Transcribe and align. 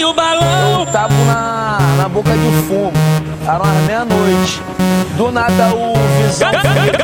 Caiu 0.00 0.08
o 0.08 0.14
balão. 0.14 0.80
Eu 0.80 0.86
tava 0.86 1.12
na, 1.26 1.78
na 1.98 2.08
boca 2.08 2.30
de 2.30 2.62
fumo, 2.66 2.90
era 3.46 3.62
umas 3.62 3.84
meia-noite. 3.86 4.62
Do 5.18 5.30
nada 5.30 5.74
o 5.74 5.92
visão. 6.22 6.50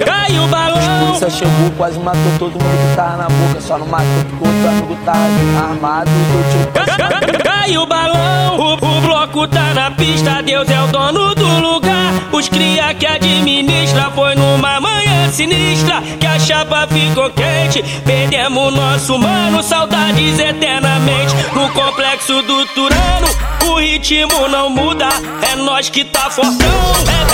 Caiu 0.03 0.45
o 0.45 0.49
balão. 0.49 0.79
A 0.79 1.05
polícia 1.05 1.29
chegou, 1.29 1.71
quase 1.77 1.99
matou 1.99 2.33
todo 2.39 2.53
mundo 2.53 2.91
que 2.91 2.97
tava 2.97 3.19
na 3.19 3.29
boca. 3.29 3.61
Só 3.61 3.77
não 3.77 3.87
matou 3.87 4.09
porque 4.31 4.45
o 4.45 4.49
outro 4.49 4.69
amigo 4.69 4.99
tava 5.05 5.69
armado 5.69 6.11
e 6.11 6.25
deu 6.33 6.43
tiro. 6.51 7.45
Caiu 7.45 7.83
o 7.83 7.87
balão. 7.87 8.59
O, 8.59 8.73
o 8.73 9.01
bloco 9.03 9.47
tá 9.47 9.75
na 9.75 9.91
pista, 9.91 10.43
Deus 10.43 10.67
é 10.71 10.83
o 10.83 10.87
dono 10.87 11.35
do 11.35 11.61
lugar. 11.61 12.06
Os 12.33 12.49
cria 12.49 12.93
que 12.95 13.07
administra 13.07 14.11
foi 14.15 14.35
numa 14.35 14.81
manhã 14.81 15.31
sinistra 15.31 16.03
que 16.19 16.27
a 16.27 16.39
chapa 16.39 16.87
ficou 16.87 17.31
quente. 17.31 17.83
Perdemos 18.05 18.75
nosso 18.75 19.19
mano, 19.19 19.63
saudades 19.63 20.39
eternamente 20.39 21.35
no 21.55 21.69
complexo 21.71 22.43
do 22.43 22.67
Turano. 22.67 23.29
O 23.69 23.79
ritmo 23.79 24.49
não 24.49 24.71
muda, 24.71 25.09
é 25.51 25.57
nós 25.57 25.89
que 25.89 26.05
tá 26.05 26.31
fortão. 26.31 26.57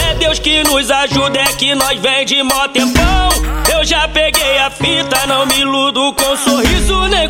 É, 0.06 0.10
é 0.10 0.14
Deus 0.14 0.38
que 0.38 0.62
nos 0.64 0.90
ajuda, 0.90 1.38
é 1.38 1.52
que 1.52 1.74
nós 1.74 1.98
vem 2.00 2.24
de 2.24 2.42
mó 2.42 2.68
tempão. 2.68 3.28
Eu 3.72 3.84
já 3.84 4.08
peguei 4.08 4.58
a 4.58 4.70
fita, 4.70 5.26
não 5.26 5.46
me 5.46 5.60
iludo 5.60 6.12
com 6.14 6.36
sorriso 6.36 7.08
nem 7.08 7.21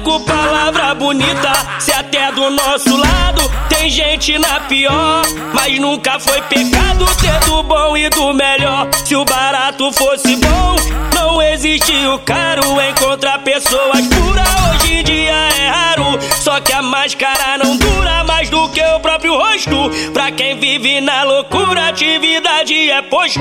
gente 4.23 4.39
na 4.39 4.61
pior, 4.61 5.23
mas 5.53 5.81
nunca 5.81 6.19
foi 6.21 6.41
pecado 6.43 7.05
ter 7.21 7.41
do 7.45 7.61
bom 7.65 7.97
e 7.97 8.09
do 8.09 8.33
melhor. 8.33 8.89
Se 9.05 9.17
o 9.17 9.25
barato 9.25 9.93
fosse 9.93 10.37
bom, 10.37 10.77
não 11.13 11.43
existe 11.43 11.93
o 12.07 12.21
caro. 12.21 12.63
Encontrar 12.81 13.41
pessoas 13.41 14.07
puras 14.07 14.49
hoje 14.71 14.95
em 14.95 15.03
dia 15.03 15.33
é 15.33 15.69
raro. 15.69 16.05
Só 16.41 16.61
que 16.61 16.73
a 16.73 16.83
máscara 16.83 17.59
não 17.59 17.77
dura 17.77 18.23
mais 18.23 18.49
do 18.49 18.69
que 18.69 18.81
o 18.81 19.01
próprio 19.01 19.37
rosto. 19.37 19.91
Pra 20.13 20.31
quem 20.31 20.57
vive 20.57 21.01
na 21.01 21.25
loucura, 21.25 21.89
atividade 21.89 22.91
é 22.91 23.03
posto. 23.03 23.41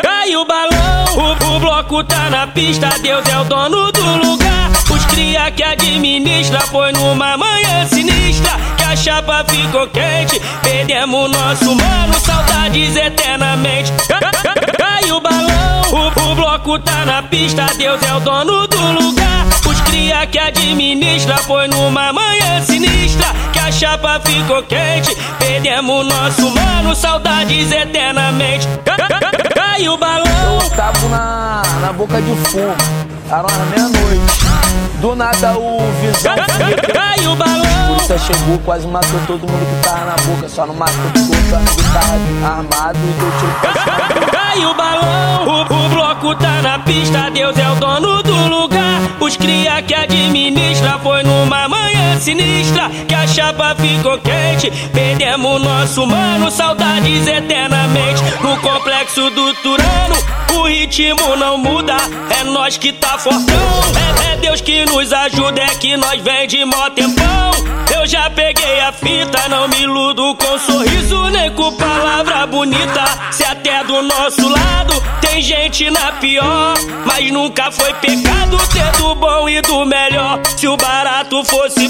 Cai 0.00 0.36
o 0.36 0.44
balão, 0.44 1.56
o 1.56 1.58
bloco 1.58 2.04
tá 2.04 2.30
na 2.30 2.46
pista, 2.46 2.90
Deus 3.00 3.28
é 3.28 3.38
o 3.38 3.44
dono 3.44 3.90
do 3.90 4.16
lugar. 4.18 4.33
Os 5.14 5.20
cria 5.20 5.48
que 5.52 5.62
administra 5.62 6.60
foi 6.62 6.90
numa 6.90 7.36
manhã 7.36 7.86
sinistra 7.86 8.50
que 8.76 8.82
a 8.82 8.96
chapa 8.96 9.44
ficou 9.48 9.86
quente. 9.86 10.40
Perdemos 10.60 11.30
nosso 11.30 11.72
mano, 11.76 12.14
saudades 12.18 12.96
eternamente. 12.96 13.92
Cai 14.76 15.12
o 15.12 15.20
balão, 15.20 15.82
o, 15.92 16.30
o 16.32 16.34
bloco 16.34 16.80
tá 16.80 17.04
na 17.04 17.22
pista, 17.22 17.64
Deus 17.78 18.02
é 18.02 18.12
o 18.12 18.18
dono 18.18 18.66
do 18.66 18.92
lugar. 18.92 19.46
Os 19.64 19.80
cria 19.82 20.26
que 20.26 20.38
administra 20.38 21.36
foi 21.38 21.68
numa 21.68 22.12
manhã 22.12 22.60
sinistra 22.62 23.28
que 23.52 23.60
a 23.60 23.70
chapa 23.70 24.20
ficou 24.24 24.64
quente. 24.64 25.16
Perdemos 25.38 26.08
nosso 26.08 26.50
mano, 26.50 26.92
saudades 26.92 27.70
eternamente. 27.70 28.66
Cai 29.54 29.88
o 29.88 29.96
balão. 29.96 30.58
Eu 30.60 30.70
tava 30.70 31.08
na, 31.08 31.62
na 31.80 31.92
boca 31.92 32.20
de 32.20 32.34
fumo, 32.50 32.74
era 33.38 33.46
umas 33.48 33.68
meia-noite. 33.68 34.44
Do 35.00 35.14
nada 35.16 35.58
o 35.58 35.78
visão. 36.00 36.34
Cai 36.92 37.26
o 37.26 37.34
balão. 37.34 37.64
polícia 37.88 38.18
chegou, 38.18 38.58
quase 38.60 38.86
matou 38.86 39.20
todo 39.26 39.40
mundo 39.40 39.66
que 39.66 39.88
tava 39.88 40.04
na 40.04 40.16
boca. 40.24 40.48
Só 40.48 40.66
não 40.66 40.74
matou 40.74 40.96
porque 41.12 41.18
o 41.18 41.36
outro 41.36 41.56
amigo 41.56 41.82
tava 41.92 42.56
armado 42.56 42.98
e 42.98 43.12
deu 43.12 43.32
tiro. 43.38 44.30
Cai 44.30 44.64
o 44.64 44.74
balão, 44.74 45.46
o, 45.46 45.62
o 45.62 45.88
bloco 45.88 46.34
tá 46.36 46.62
na 46.62 46.78
pista, 46.78 47.30
Deus 47.30 47.56
é 47.58 47.68
o 47.70 47.74
dono 47.74 48.22
do 48.22 48.48
lugar. 48.48 49.00
Os 49.20 49.36
cria 49.36 49.82
que 49.82 49.94
administra 49.94 50.98
foi 51.02 51.22
numa 51.22 51.68
manhã 51.68 51.93
sinistra 52.24 52.88
que 53.06 53.14
a 53.14 53.26
chapa 53.26 53.74
ficou 53.74 54.18
quente. 54.18 54.70
Perdemos 54.92 55.60
nosso 55.60 56.06
mano, 56.06 56.50
saudades 56.50 57.26
eternamente 57.26 58.22
no 58.40 58.56
complexo 58.60 59.28
do 59.30 59.52
Turano. 59.56 60.16
O 60.54 60.62
ritmo 60.62 61.36
não 61.36 61.58
muda, 61.58 61.96
é 62.40 62.44
nós 62.44 62.78
que 62.78 62.92
tá 62.92 63.18
fortão. 63.18 63.44
É, 64.26 64.32
é 64.32 64.36
Deus 64.36 64.62
que 64.62 64.86
nos 64.86 65.12
ajuda, 65.12 65.60
é 65.60 65.74
que 65.74 65.96
nós 65.98 66.20
vem 66.22 66.46
de 66.48 66.64
mó 66.64 66.88
tempão. 66.90 67.50
Eu 67.94 68.06
já 68.06 68.30
peguei 68.30 68.80
a 68.80 68.92
fita, 68.92 69.48
não 69.48 69.68
me 69.68 69.82
iludo 69.82 70.34
com 70.36 70.58
sorriso 70.58 71.28
nem 71.30 71.50
com 71.52 71.72
palavra 71.76 72.46
bonita. 72.46 73.04
Se 73.30 73.44
até 73.44 73.84
do 73.84 74.02
nosso 74.02 74.48
lado 74.48 75.02
tem 75.20 75.42
gente 75.42 75.90
na 75.90 76.12
pior, 76.12 76.74
mas 77.04 77.30
nunca 77.30 77.70
foi 77.70 77.92
pecado 77.94 78.56
ter 78.72 78.90
do 78.98 79.14
bom 79.14 79.48
e 79.48 79.60
do 79.62 79.84
melhor. 79.84 80.40
Se 80.56 80.68
o 80.68 80.76
barato 80.76 81.44
fosse 81.44 81.83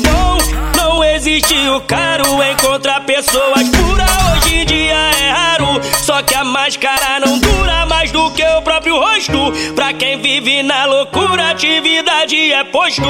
existe 1.74 1.76
o 1.76 1.80
caro. 1.80 2.42
Encontrar 2.42 3.00
pessoas 3.00 3.68
puras 3.68 4.10
hoje 4.32 4.56
em 4.56 4.66
dia 4.66 4.94
é 4.94 5.30
raro. 5.30 5.80
Só 6.02 6.22
que 6.22 6.34
a 6.34 6.44
máscara 6.44 7.20
não 7.20 7.38
dura 7.38 7.86
mais 7.86 8.10
do 8.12 8.30
que 8.30 8.44
o 8.44 8.62
próprio 8.62 8.98
rosto. 8.98 9.52
Pra 9.74 9.92
quem 9.92 10.20
vive 10.20 10.62
na 10.62 10.84
loucura, 10.86 11.50
atividade 11.50 12.52
é 12.52 12.64
posto. 12.64 13.02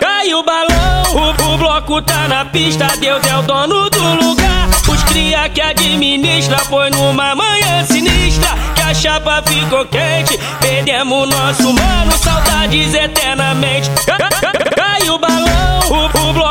Cai 0.00 0.34
o 0.34 0.42
balão, 0.42 1.02
o, 1.14 1.54
o 1.54 1.58
bloco 1.58 2.02
tá 2.02 2.28
na 2.28 2.44
pista, 2.44 2.86
Deus 2.98 3.24
é 3.26 3.36
o 3.36 3.42
dono 3.42 3.88
do 3.90 4.14
lugar. 4.24 4.68
Os 4.90 5.02
cria 5.04 5.48
que 5.48 5.60
administra 5.60 6.58
foi 6.58 6.90
numa 6.90 7.34
manhã 7.34 7.84
sinistra 7.84 8.48
que 8.74 8.82
a 8.82 8.94
chapa 8.94 9.42
ficou 9.46 9.84
quente. 9.86 10.38
Perdemos 10.60 11.28
nosso 11.28 11.72
mano, 11.72 12.12
saudades 12.18 12.94
eternamente. 12.94 13.90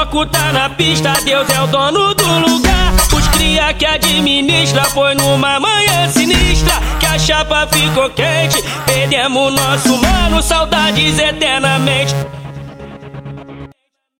Bloco 0.02 0.26
tá 0.26 0.52
na 0.52 0.70
pista, 0.70 1.14
Deus 1.24 1.48
é 1.50 1.62
o 1.62 1.68
dono 1.68 2.14
do 2.16 2.40
lugar. 2.40 2.94
Os 3.16 3.28
cria 3.28 3.72
que 3.74 3.86
administra 3.86 4.84
foi 4.86 5.14
numa 5.14 5.60
manhã 5.60 6.10
sinistra 6.10 6.74
que 7.00 7.06
a 7.06 7.20
chapa 7.20 7.68
ficou 7.68 8.10
quente. 8.10 8.64
Perdemos 8.86 9.54
nosso 9.54 9.98
mano, 10.02 10.42
saudades 10.42 11.20
eternamente. 11.20 12.16